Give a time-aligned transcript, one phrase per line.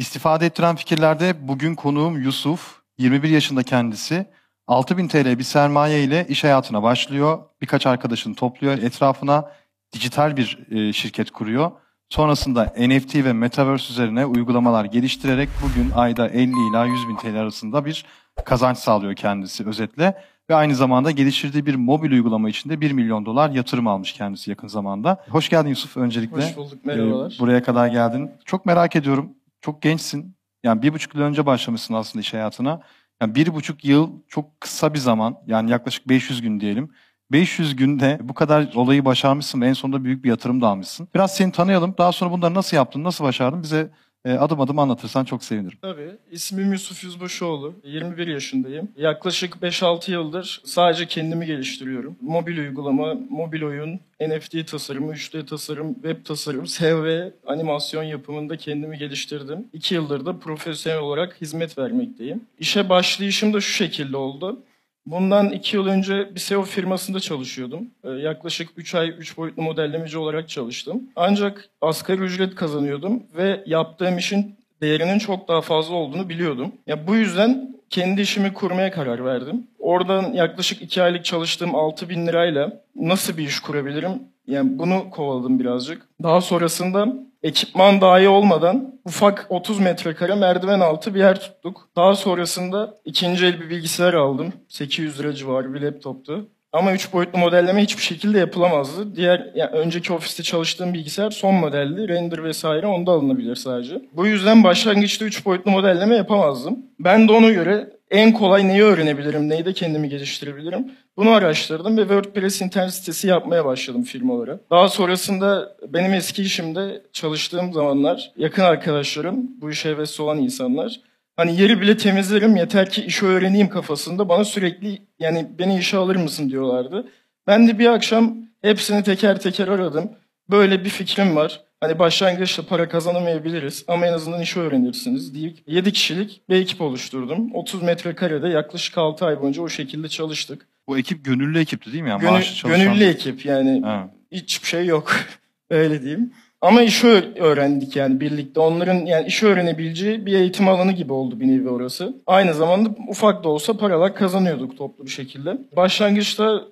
[0.00, 2.80] İstifade ettiren fikirlerde bugün konuğum Yusuf.
[2.98, 4.26] 21 yaşında kendisi.
[4.66, 7.38] 6000 TL bir sermaye ile iş hayatına başlıyor.
[7.60, 8.78] Birkaç arkadaşını topluyor.
[8.78, 9.52] Etrafına
[9.92, 11.70] dijital bir e, şirket kuruyor.
[12.08, 17.84] Sonrasında NFT ve Metaverse üzerine uygulamalar geliştirerek bugün ayda 50 ila 100 bin TL arasında
[17.84, 18.04] bir
[18.44, 20.22] kazanç sağlıyor kendisi özetle.
[20.50, 24.68] Ve aynı zamanda geliştirdiği bir mobil uygulama içinde 1 milyon dolar yatırım almış kendisi yakın
[24.68, 25.24] zamanda.
[25.28, 26.36] Hoş geldin Yusuf öncelikle.
[26.36, 27.32] Hoş bulduk, merhabalar.
[27.36, 28.30] Ee, buraya kadar geldin.
[28.44, 29.30] Çok merak ediyorum.
[29.60, 30.36] Çok gençsin.
[30.64, 32.82] Yani bir buçuk yıl önce başlamışsın aslında iş hayatına.
[33.22, 35.36] Yani bir buçuk yıl çok kısa bir zaman.
[35.46, 36.90] Yani yaklaşık 500 gün diyelim.
[37.32, 41.08] 500 günde bu kadar olayı başarmışsın ve en sonunda büyük bir yatırım da almışsın.
[41.14, 41.94] Biraz seni tanıyalım.
[41.98, 43.90] Daha sonra bunları nasıl yaptın, nasıl başardın bize
[44.24, 45.78] adım adım anlatırsan çok sevinirim.
[45.82, 46.10] Tabii.
[46.30, 47.74] İsmim Yusuf Yüzbaşıoğlu.
[47.84, 48.88] 21 yaşındayım.
[48.96, 52.16] Yaklaşık 5-6 yıldır sadece kendimi geliştiriyorum.
[52.20, 56.64] Mobil uygulama, mobil oyun, NFT tasarımı, 3D tasarım, web tasarım,
[57.04, 59.68] ve animasyon yapımında kendimi geliştirdim.
[59.72, 62.44] 2 yıldır da profesyonel olarak hizmet vermekteyim.
[62.58, 64.62] İşe başlayışım da şu şekilde oldu.
[65.06, 67.86] Bundan iki yıl önce bir SEO firmasında çalışıyordum.
[68.04, 71.02] Ee, yaklaşık 3 ay 3 boyutlu modellemeci olarak çalıştım.
[71.16, 76.72] Ancak asgari ücret kazanıyordum ve yaptığım işin değerinin çok daha fazla olduğunu biliyordum.
[76.86, 79.66] Ya bu yüzden kendi işimi kurmaya karar verdim.
[79.78, 84.10] Oradan yaklaşık 2 aylık çalıştığım 6 bin lirayla nasıl bir iş kurabilirim?
[84.46, 86.08] Yani bunu kovaladım birazcık.
[86.22, 91.88] Daha sonrasında ekipman dahi olmadan ufak 30 metrekare merdiven altı bir yer tuttuk.
[91.96, 94.52] Daha sonrasında ikinci el bir bilgisayar aldım.
[94.68, 96.48] 800 lira civarı bir laptoptu.
[96.72, 99.16] Ama 3 boyutlu modelleme hiçbir şekilde yapılamazdı.
[99.16, 102.08] Diğer yani önceki ofiste çalıştığım bilgisayar son modeldi.
[102.08, 104.02] Render vesaire onda alınabilir sadece.
[104.12, 106.78] Bu yüzden başlangıçta 3 boyutlu modelleme yapamazdım.
[106.98, 110.92] Ben de ona göre en kolay neyi öğrenebilirim, neyi de kendimi geliştirebilirim.
[111.16, 114.60] Bunu araştırdım ve WordPress internet sitesi yapmaya başladım firmalara.
[114.70, 121.00] Daha sonrasında benim eski işimde çalıştığım zamanlar yakın arkadaşlarım, bu işe hevesli olan insanlar
[121.40, 126.16] Hani yeri bile temizlerim yeter ki işi öğreneyim kafasında bana sürekli yani beni işe alır
[126.16, 127.08] mısın diyorlardı.
[127.46, 130.10] Ben de bir akşam hepsini teker teker aradım.
[130.50, 131.60] Böyle bir fikrim var.
[131.80, 137.54] Hani başlangıçta para kazanamayabiliriz ama en azından işi öğrenirsiniz deyip 7 kişilik bir ekip oluşturdum.
[137.54, 140.66] 30 metrekarede yaklaşık 6 ay boyunca o şekilde çalıştık.
[140.88, 142.08] Bu ekip gönüllü ekipti değil mi?
[142.08, 144.10] Yani Gönül, gönüllü ekip yani ha.
[144.32, 145.16] hiçbir şey yok
[145.70, 146.32] öyle diyeyim.
[146.60, 148.60] Ama işi öğrendik yani birlikte.
[148.60, 152.14] Onların yani işi öğrenebileceği bir eğitim alanı gibi oldu bir nevi orası.
[152.26, 155.58] Aynı zamanda ufak da olsa paralar kazanıyorduk toplu bir şekilde.
[155.76, 156.64] Başlangıçta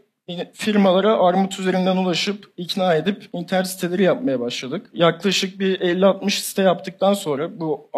[0.52, 4.90] firmalara armut üzerinden ulaşıp ikna edip internet siteleri yapmaya başladık.
[4.92, 7.90] Yaklaşık bir 50-60 site yaptıktan sonra bu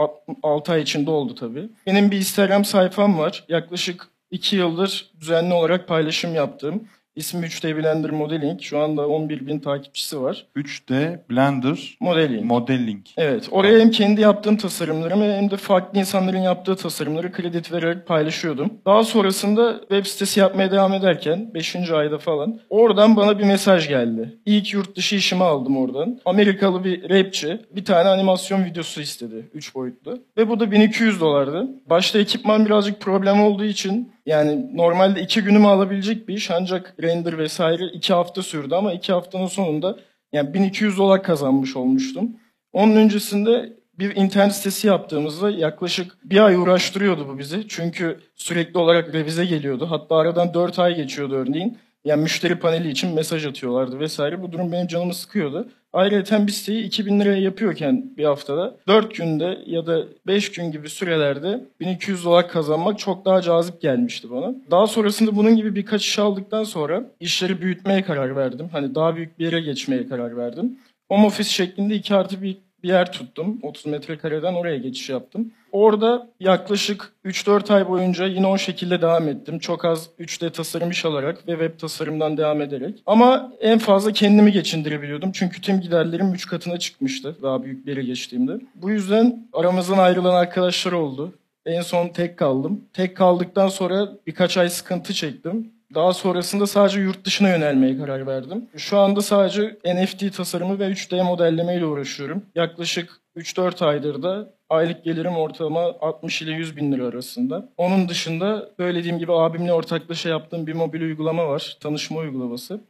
[0.43, 1.69] 6 ay içinde oldu tabii.
[1.87, 3.45] Benim bir Instagram sayfam var.
[3.49, 6.89] Yaklaşık 2 yıldır düzenli olarak paylaşım yaptığım.
[7.17, 8.61] İsmi 3D Blender Modeling.
[8.61, 10.47] Şu anda 11 bin takipçisi var.
[10.57, 12.45] 3D Blender Modeling.
[12.45, 13.07] Modeling.
[13.17, 13.49] Evet.
[13.51, 18.73] Oraya hem kendi yaptığım tasarımlarımı hem de farklı insanların yaptığı tasarımları kredi vererek paylaşıyordum.
[18.87, 21.91] Daha sonrasında web sitesi yapmaya devam ederken 5.
[21.91, 24.39] ayda falan oradan bana bir mesaj geldi.
[24.47, 26.21] İlk yurt dışı işimi aldım oradan.
[26.25, 29.51] Amerikalı bir rapçi bir tane animasyon videosu istedi.
[29.55, 30.19] 3 boyutlu.
[30.37, 31.67] Ve bu da 1200 dolardı.
[31.87, 37.39] Başta ekipman birazcık problem olduğu için yani normalde iki günümü alabilecek bir iş ancak render
[37.39, 39.99] vesaire iki hafta sürdü ama iki haftanın sonunda
[40.33, 42.31] yani 1200 dolar kazanmış olmuştum.
[42.73, 47.69] Onun öncesinde bir internet sitesi yaptığımızda yaklaşık bir ay uğraştırıyordu bu bizi.
[47.69, 49.87] Çünkü sürekli olarak revize geliyordu.
[49.91, 51.79] Hatta aradan 4 ay geçiyordu örneğin.
[52.05, 54.43] Yani müşteri paneli için mesaj atıyorlardı vesaire.
[54.43, 55.69] Bu durum benim canımı sıkıyordu.
[55.93, 60.89] Ayrıca bir siteyi 2000 liraya yapıyorken bir haftada 4 günde ya da 5 gün gibi
[60.89, 64.55] sürelerde 1200 dolar kazanmak çok daha cazip gelmişti bana.
[64.71, 68.69] Daha sonrasında bunun gibi birkaç iş aldıktan sonra işleri büyütmeye karar verdim.
[68.73, 70.79] Hani daha büyük bir yere geçmeye karar verdim.
[71.09, 73.59] Home office şeklinde 2 artı bir bir yer tuttum.
[73.63, 75.53] 30 metrekareden oraya geçiş yaptım.
[75.73, 79.59] Orada yaklaşık 3-4 ay boyunca yine o şekilde devam ettim.
[79.59, 83.03] Çok az 3D tasarım iş alarak ve web tasarımdan devam ederek.
[83.07, 85.33] Ama en fazla kendimi geçindirebiliyordum.
[85.33, 88.53] Çünkü tüm giderlerim 3 katına çıkmıştı daha büyük bir yere geçtiğimde.
[88.75, 91.33] Bu yüzden aramızdan ayrılan arkadaşlar oldu.
[91.67, 92.85] En son tek kaldım.
[92.93, 95.73] Tek kaldıktan sonra birkaç ay sıkıntı çektim.
[95.95, 98.69] Daha sonrasında sadece yurt dışına yönelmeye karar verdim.
[98.77, 102.43] Şu anda sadece NFT tasarımı ve 3D modelleme ile uğraşıyorum.
[102.55, 107.69] Yaklaşık 3-4 aydır da aylık gelirim ortalama 60 ile 100 bin lira arasında.
[107.77, 111.77] Onun dışında söylediğim gibi abimle ortaklaşa yaptığım bir mobil uygulama var.
[111.81, 112.81] Tanışma uygulaması.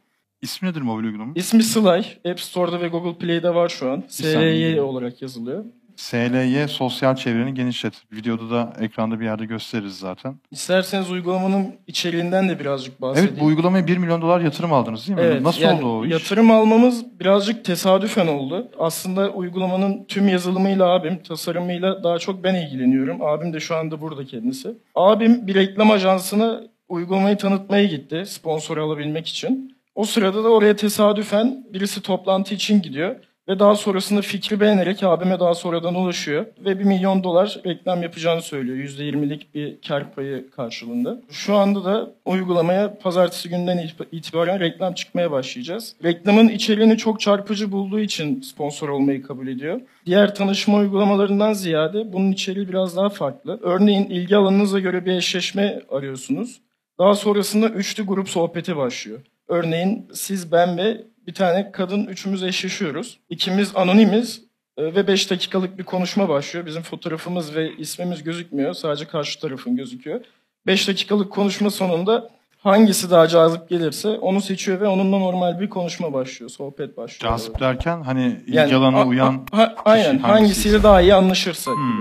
[0.41, 1.31] İsmi nedir mobil uygulama?
[1.35, 2.29] İsmi Sly.
[2.31, 4.03] App Store'da ve Google Play'de var şu an.
[4.07, 5.65] SRY olarak yazılıyor.
[5.95, 7.93] SLY sosyal çevreni genişlet.
[8.11, 10.35] Videoda da ekranda bir yerde gösteririz zaten.
[10.51, 13.29] İsterseniz uygulamanın içeriğinden de birazcık bahsedeyim.
[13.33, 15.25] Evet bu uygulamaya 1 milyon dolar yatırım aldınız değil mi?
[15.25, 16.11] Evet, Nasıl yani oldu o iş?
[16.11, 18.71] Yatırım almamız birazcık tesadüfen oldu.
[18.79, 23.21] Aslında uygulamanın tüm yazılımıyla abim, tasarımıyla daha çok ben ilgileniyorum.
[23.21, 24.69] Abim de şu anda burada kendisi.
[24.95, 29.77] Abim bir reklam ajansına uygulamayı tanıtmaya gitti sponsor alabilmek için.
[29.95, 33.15] O sırada da oraya tesadüfen birisi toplantı için gidiyor.
[33.51, 36.45] Ve daha sonrasında fikri beğenerek abime daha sonradan ulaşıyor.
[36.65, 38.77] Ve 1 milyon dolar reklam yapacağını söylüyor.
[38.77, 41.21] %20'lik bir kar payı karşılığında.
[41.29, 45.95] Şu anda da uygulamaya pazartesi günden itibaren reklam çıkmaya başlayacağız.
[46.03, 49.81] Reklamın içeriğini çok çarpıcı bulduğu için sponsor olmayı kabul ediyor.
[50.05, 53.59] Diğer tanışma uygulamalarından ziyade bunun içeriği biraz daha farklı.
[53.61, 56.61] Örneğin ilgi alanınıza göre bir eşleşme arıyorsunuz.
[56.99, 59.19] Daha sonrasında üçlü grup sohbeti başlıyor.
[59.47, 63.19] Örneğin siz, ben ve bir tane kadın üçümüz eşleşiyoruz.
[63.29, 64.41] İkimiz anonimiz
[64.77, 66.65] e, ve 5 dakikalık bir konuşma başlıyor.
[66.65, 68.73] Bizim fotoğrafımız ve ismimiz gözükmüyor.
[68.73, 70.21] Sadece karşı tarafın gözüküyor.
[70.67, 76.13] 5 dakikalık konuşma sonunda hangisi daha cazip gelirse onu seçiyor ve onunla normal bir konuşma
[76.13, 76.49] başlıyor.
[76.49, 77.31] Sohbet başlıyor.
[77.33, 81.13] Cazip derken hani ilgi Yani, alanına a- uyan a- ha- aynen hangisi hangisiyle daha iyi
[81.13, 81.71] anlaşırsa.
[81.71, 81.99] Hmm.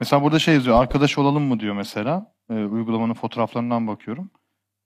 [0.00, 2.32] Mesela burada şey yazıyor, arkadaş olalım mı diyor mesela.
[2.50, 4.30] Ee, uygulamanın fotoğraflarından bakıyorum.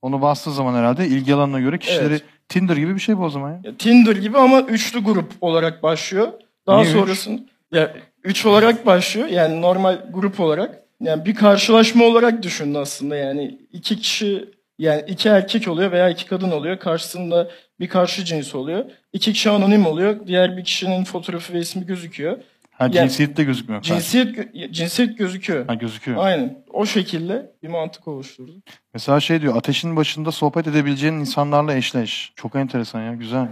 [0.03, 2.25] Onu bastığı zaman herhalde ilgi alanına göre kişileri Evet.
[2.51, 3.61] Tinder gibi bir şey bu o zaman ya.
[3.65, 6.29] Ya, Tinder gibi ama üçlü grup olarak başlıyor.
[6.67, 6.99] Daha Niye üç?
[6.99, 7.41] sonrasında
[7.73, 7.95] ya
[8.25, 9.29] üç olarak başlıyor.
[9.29, 10.83] Yani normal grup olarak.
[11.01, 13.17] Yani bir karşılaşma olarak düşünün aslında.
[13.17, 14.49] Yani iki kişi
[14.79, 16.79] yani iki erkek oluyor veya iki kadın oluyor.
[16.79, 17.51] Karşısında
[17.81, 18.85] bir karşı cins oluyor.
[19.13, 20.27] İki kişi anonim oluyor.
[20.27, 22.39] Diğer bir kişinin fotoğrafı ve ismi gözüküyor.
[22.81, 23.83] Ha cinsiyet de gözükmüyor.
[23.83, 25.67] Cinsiyet gö- cinsiyet gözüküyor.
[25.67, 26.25] Ha gözüküyor.
[26.25, 26.59] Aynen.
[26.73, 28.53] O şekilde bir mantık oluşturdu.
[28.95, 32.33] Mesela şey diyor, ateşin başında sohbet edebileceğin insanlarla eşleş.
[32.37, 33.49] Çok enteresan ya, güzel.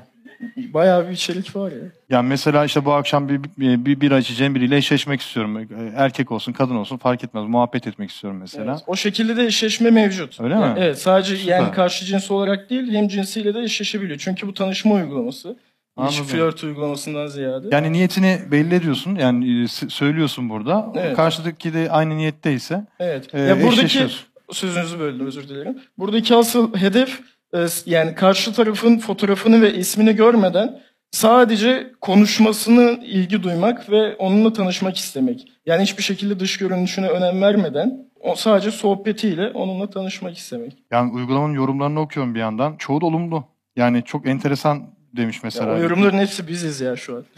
[0.57, 1.79] Bayağı bir içerik var ya.
[2.11, 5.59] Yani mesela işte bu akşam bir, bir, bir bira içeceğim biriyle eşleşmek istiyorum.
[5.59, 7.45] Ee, Erkek olsun, kadın olsun fark etmez.
[7.47, 8.73] Muhabbet etmek istiyorum mesela.
[8.73, 10.41] Evet, o şekilde de eşleşme mevcut.
[10.41, 10.75] Öyle mi?
[10.79, 11.59] Evet, sadece Süper.
[11.59, 14.19] yani karşı cins olarak değil, hem cinsiyle de eşleşebiliyor.
[14.19, 15.57] Çünkü bu tanışma uygulaması.
[15.99, 16.25] Anladım.
[16.25, 17.69] flört uygulamasından ziyade.
[17.73, 19.15] Yani niyetini belli ediyorsun.
[19.15, 20.93] Yani e, söylüyorsun burada.
[20.97, 21.17] Evet.
[21.17, 23.35] Karşıdaki de aynı niyetteyse evet.
[23.35, 24.07] e, ya buradaki
[24.53, 25.79] sözünüzü böldüm özür dilerim.
[25.99, 27.21] Buradaki asıl hedef
[27.55, 30.81] e, yani karşı tarafın fotoğrafını ve ismini görmeden
[31.11, 35.49] sadece konuşmasını ilgi duymak ve onunla tanışmak istemek.
[35.67, 40.77] Yani hiçbir şekilde dış görünüşüne önem vermeden o sadece sohbetiyle onunla tanışmak istemek.
[40.91, 42.77] Yani uygulamanın yorumlarını okuyorum bir yandan.
[42.77, 43.45] Çoğu da olumlu.
[43.77, 45.73] Yani çok enteresan demiş Ya mesela.
[45.75, 47.25] o yorumların hepsi biziz ya şu an.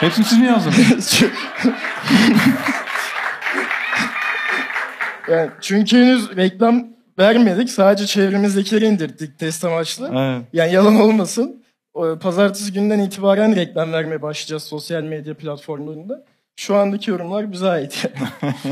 [0.00, 1.22] Hepsini siz mi yazdınız?
[5.30, 6.86] yani çünkü henüz reklam
[7.18, 7.70] vermedik.
[7.70, 10.10] Sadece çevremizdekileri indirdik test amaçlı.
[10.12, 10.42] evet.
[10.52, 11.62] Yani yalan olmasın.
[12.20, 16.24] Pazartesi günden itibaren reklam vermeye başlayacağız sosyal medya platformlarında.
[16.58, 18.06] Şu andaki yorumlar bize ait.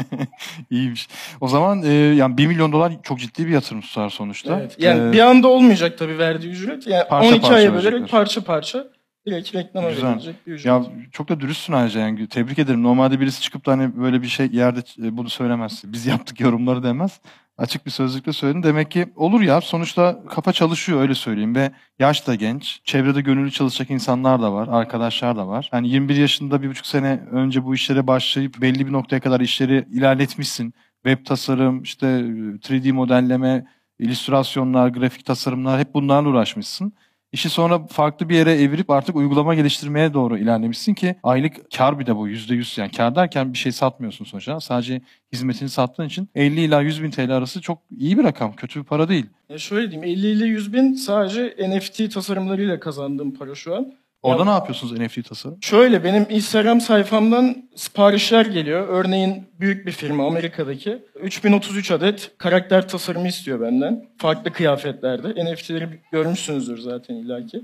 [0.71, 1.09] İyiymiş.
[1.41, 4.59] O zaman e, yani 1 milyon dolar çok ciddi bir yatırım tutar sonuçta.
[4.61, 4.77] evet.
[4.79, 6.87] Yani Ee, bir anda olmayacak tabii verdiği ücret.
[6.87, 8.87] Yani Parça 12 parça aya bölerek parça parça
[9.27, 10.11] direkt reklama Güzel.
[10.11, 10.67] verilecek bir ücret.
[10.67, 12.83] Ya çok da dürüstsün ayrıca yani tebrik ederim.
[12.83, 15.83] Normalde birisi çıkıp da hani böyle bir şey yerde e, bunu söylemez.
[15.85, 17.21] Biz yaptık yorumları demez.
[17.59, 18.63] Açık bir sözlükle söyledin.
[18.63, 22.81] Demek ki olur ya sonuçta kafa çalışıyor öyle söyleyeyim ve yaş da genç.
[22.85, 25.71] Çevrede gönüllü çalışacak insanlar da var, arkadaşlar da var.
[25.73, 29.87] Yani 21 yaşında bir buçuk sene önce bu işlere başlayıp belli bir noktaya kadar işleri
[29.93, 30.75] ilerletmişsin.
[31.05, 33.67] Web tasarım, işte 3D modelleme,
[33.99, 36.93] illüstrasyonlar, grafik tasarımlar hep bunlarla uğraşmışsın.
[37.37, 42.07] İşi sonra farklı bir yere evirip artık uygulama geliştirmeye doğru ilerlemişsin ki aylık kar bir
[42.07, 45.01] de bu yüzde yüz yani kar derken bir şey satmıyorsun sonuçta sadece
[45.33, 48.85] hizmetini sattığın için 50 ila 100 bin TL arası çok iyi bir rakam kötü bir
[48.85, 49.27] para değil.
[49.49, 53.93] Ya şöyle diyeyim 50 ile 100 bin sadece NFT tasarımlarıyla kazandığım para şu an.
[54.23, 55.59] Orada ne yapıyorsunuz NFT tasarım?
[55.61, 58.89] Şöyle benim Instagram sayfamdan siparişler geliyor.
[58.89, 64.05] Örneğin büyük bir firma Amerika'daki 3033 adet karakter tasarımı istiyor benden.
[64.19, 65.45] Farklı kıyafetlerde.
[65.45, 67.63] NFT'leri görmüşsünüzdür zaten illaki.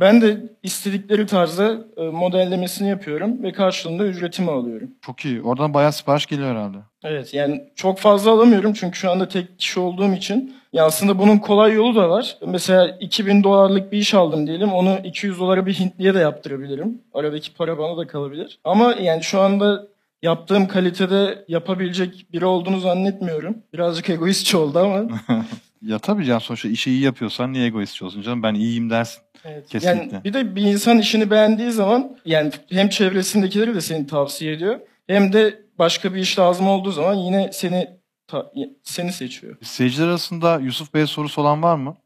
[0.00, 4.90] Ben de istedikleri tarzda e, modellemesini yapıyorum ve karşılığında ücretimi alıyorum.
[5.02, 5.42] Çok iyi.
[5.42, 6.76] Oradan bayağı sipariş geliyor herhalde.
[7.04, 10.54] Evet yani çok fazla alamıyorum çünkü şu anda tek kişi olduğum için.
[10.72, 12.38] Ya aslında bunun kolay yolu da var.
[12.46, 14.72] Mesela 2000 dolarlık bir iş aldım diyelim.
[14.72, 17.02] Onu 200 dolara bir Hintliye de yaptırabilirim.
[17.14, 18.58] Aradaki para bana da kalabilir.
[18.64, 19.86] Ama yani şu anda
[20.22, 23.56] yaptığım kalitede yapabilecek biri olduğunu zannetmiyorum.
[23.72, 25.08] Birazcık egoistçi oldu ama.
[25.82, 29.22] Ya tabii can sonuçta işi iyi yapıyorsan niye egoistçi olsun canım ben iyiyim dersin.
[29.44, 29.68] Evet.
[29.68, 30.14] Kesinlikle.
[30.16, 34.80] Yani bir de bir insan işini beğendiği zaman yani hem çevresindekileri de seni tavsiye ediyor.
[35.06, 37.90] Hem de başka bir iş lazım olduğu zaman yine seni
[38.26, 39.56] ta- seni seçiyor.
[39.62, 41.96] Seyirciler arasında Yusuf Bey'e sorusu olan var mı?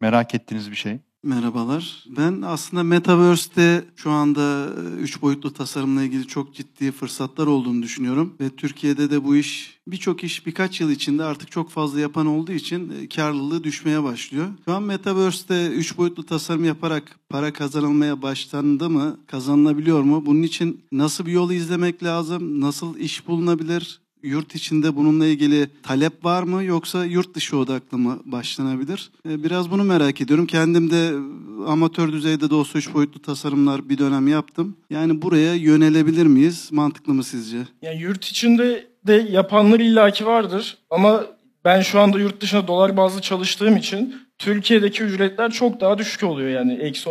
[0.00, 0.98] Merak ettiğiniz bir şey.
[1.22, 2.04] Merhabalar.
[2.16, 4.68] Ben aslında Metaverse'te şu anda
[5.00, 8.34] 3 boyutlu tasarımla ilgili çok ciddi fırsatlar olduğunu düşünüyorum.
[8.40, 12.52] Ve Türkiye'de de bu iş birçok iş birkaç yıl içinde artık çok fazla yapan olduğu
[12.52, 14.46] için e, karlılığı düşmeye başlıyor.
[14.64, 19.16] Şu an Metaverse'te 3 boyutlu tasarım yaparak para kazanılmaya başlandı mı?
[19.26, 20.26] Kazanılabiliyor mu?
[20.26, 22.60] Bunun için nasıl bir yolu izlemek lazım?
[22.60, 24.05] Nasıl iş bulunabilir?
[24.26, 29.10] Yurt içinde bununla ilgili talep var mı yoksa yurt dışı odaklı mı başlanabilir?
[29.28, 30.46] Ee, biraz bunu merak ediyorum.
[30.46, 31.12] Kendim de
[31.66, 34.76] amatör düzeyde de olsa üç boyutlu tasarımlar bir dönem yaptım.
[34.90, 36.68] Yani buraya yönelebilir miyiz?
[36.72, 37.58] Mantıklı mı sizce?
[37.82, 41.24] Yani yurt içinde de yapanlar illaki vardır ama
[41.64, 46.48] ben şu anda yurt dışında dolar bazlı çalıştığım için Türkiye'deki ücretler çok daha düşük oluyor
[46.48, 46.74] yani.
[46.74, 47.10] Eksi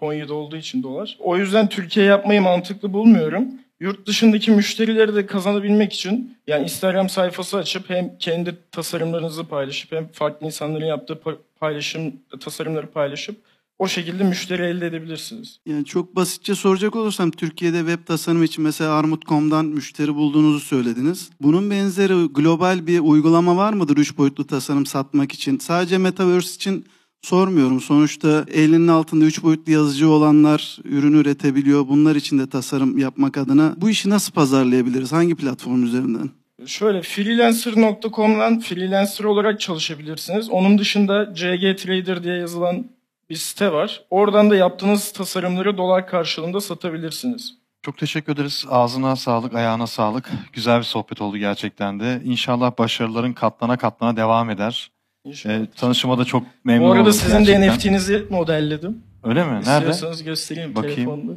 [0.00, 1.16] 17 olduğu için dolar.
[1.20, 3.48] O yüzden Türkiye yapmayı mantıklı bulmuyorum.
[3.80, 10.08] Yurt dışındaki müşterileri de kazanabilmek için yani Instagram sayfası açıp hem kendi tasarımlarınızı paylaşıp hem
[10.08, 11.20] farklı insanların yaptığı
[11.60, 13.36] paylaşım tasarımları paylaşıp
[13.82, 15.58] o şekilde müşteri elde edebilirsiniz.
[15.66, 21.30] Yani çok basitçe soracak olursam Türkiye'de web tasarım için mesela Armut.com'dan müşteri bulduğunuzu söylediniz.
[21.40, 25.58] Bunun benzeri global bir uygulama var mıdır 3 boyutlu tasarım satmak için?
[25.58, 26.84] Sadece Metaverse için
[27.22, 27.80] sormuyorum.
[27.80, 31.88] Sonuçta elinin altında üç boyutlu yazıcı olanlar ürün üretebiliyor.
[31.88, 35.12] Bunlar için de tasarım yapmak adına bu işi nasıl pazarlayabiliriz?
[35.12, 36.30] Hangi platform üzerinden?
[36.66, 40.50] Şöyle freelancer.com'dan freelancer olarak çalışabilirsiniz.
[40.50, 42.86] Onun dışında CG Trader diye yazılan
[43.32, 44.04] bir site var.
[44.10, 47.54] Oradan da yaptığınız tasarımları dolar karşılığında satabilirsiniz.
[47.82, 48.64] Çok teşekkür ederiz.
[48.70, 50.30] Ağzına sağlık, ayağına sağlık.
[50.52, 52.20] Güzel bir sohbet oldu gerçekten de.
[52.24, 54.90] İnşallah başarıların katlana katlana devam eder.
[55.24, 55.54] İnşallah.
[55.54, 56.96] E, tanışıma da çok memnun oldum.
[56.96, 57.62] Bu arada sizin gerçekten.
[57.62, 59.02] de NFT'nizi modelledim.
[59.24, 59.52] Öyle mi?
[59.52, 59.70] Nerede?
[59.70, 60.96] İstiyorsanız göstereyim Bakayım.
[60.96, 61.32] telefonda.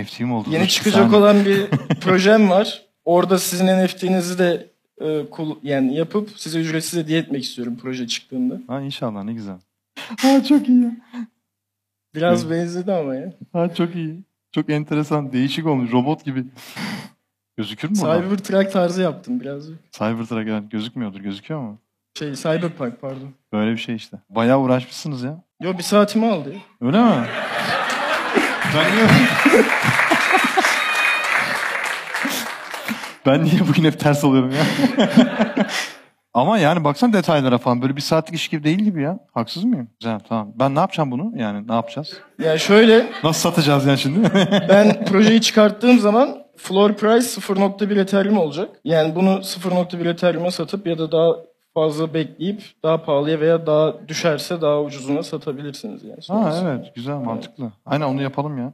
[0.00, 0.48] NFT mi oldu?
[0.52, 1.18] Yeni çıkacak sen...
[1.18, 1.66] olan bir
[2.00, 2.82] projem var.
[3.04, 4.70] Orada sizin NFT'nizi de
[5.02, 5.22] e,
[5.62, 8.60] yani yapıp size ücretsiz hediye etmek istiyorum proje çıktığında.
[8.66, 9.56] Ha inşallah ne güzel.
[10.20, 10.90] Ha çok iyi.
[12.14, 12.52] Biraz evet.
[12.52, 13.32] benzedi ama ya.
[13.52, 14.24] Ha çok iyi.
[14.52, 15.92] Çok enteresan, değişik olmuş.
[15.92, 16.44] Robot gibi.
[17.56, 19.64] Gözükür mü Cybertruck tarzı yaptım biraz.
[19.92, 21.20] Cybertruck yani gözükmüyordur.
[21.20, 21.78] Gözüküyor mu?
[22.18, 23.30] Şey Cyberpunk pardon.
[23.52, 24.16] Böyle bir şey işte.
[24.30, 25.42] Bayağı uğraşmışsınız ya.
[25.62, 26.60] Yo bir saatimi aldı ya.
[26.80, 27.26] Öyle mi?
[28.74, 29.06] ben niye...
[33.26, 34.64] ben niye bugün hep ters oluyorum ya?
[36.36, 39.18] Ama yani baksan detaylara falan böyle bir saatlik iş gibi değil gibi ya.
[39.34, 39.88] Haksız mıyım?
[40.00, 40.52] Güzel tamam.
[40.54, 41.32] Ben ne yapacağım bunu?
[41.36, 42.12] Yani ne yapacağız?
[42.38, 43.06] Ya şöyle.
[43.24, 44.30] Nasıl satacağız yani şimdi?
[44.68, 48.68] ben projeyi çıkarttığım zaman floor price 0.1 Ethereum olacak.
[48.84, 51.32] Yani bunu 0.1 Ethereum'a satıp ya da daha
[51.74, 56.20] fazla bekleyip daha pahalıya veya daha düşerse daha ucuzuna satabilirsiniz yani.
[56.28, 57.72] Ha evet güzel mantıklı.
[57.86, 58.72] Aynen onu yapalım ya.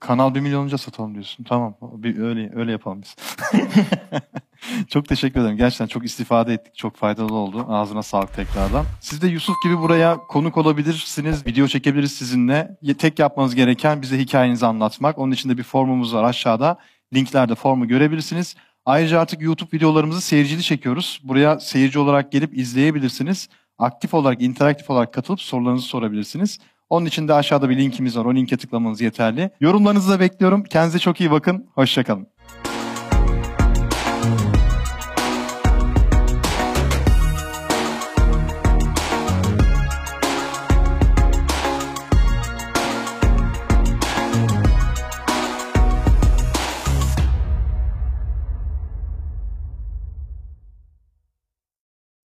[0.00, 1.44] Kanal 1 milyonunca satalım diyorsun.
[1.44, 1.74] Tamam.
[1.82, 3.16] Bir, öyle öyle yapalım biz.
[4.88, 5.56] çok teşekkür ederim.
[5.56, 6.74] Gerçekten çok istifade ettik.
[6.74, 7.66] Çok faydalı oldu.
[7.68, 8.84] Ağzına sağlık tekrardan.
[9.00, 11.46] Siz de Yusuf gibi buraya konuk olabilirsiniz.
[11.46, 12.78] Video çekebiliriz sizinle.
[12.98, 15.18] Tek yapmanız gereken bize hikayenizi anlatmak.
[15.18, 16.78] Onun için de bir formumuz var aşağıda.
[17.14, 18.56] Linklerde formu görebilirsiniz.
[18.86, 21.20] Ayrıca artık YouTube videolarımızı seyircili çekiyoruz.
[21.24, 23.48] Buraya seyirci olarak gelip izleyebilirsiniz.
[23.78, 26.58] Aktif olarak, interaktif olarak katılıp sorularınızı sorabilirsiniz.
[26.90, 28.24] Onun için de aşağıda bir linkimiz var.
[28.24, 29.50] O linke tıklamanız yeterli.
[29.60, 30.64] Yorumlarınızı da bekliyorum.
[30.64, 31.66] Kendinize çok iyi bakın.
[31.74, 32.33] Hoşçakalın.